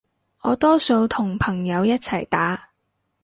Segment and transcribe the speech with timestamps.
[0.41, 2.69] 我多數同朋友一齊打